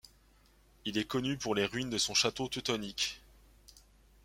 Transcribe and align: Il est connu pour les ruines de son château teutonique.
Il 0.83 0.97
est 0.97 1.05
connu 1.05 1.37
pour 1.37 1.53
les 1.53 1.67
ruines 1.67 1.91
de 1.91 1.99
son 1.99 2.15
château 2.15 2.47
teutonique. 2.47 3.21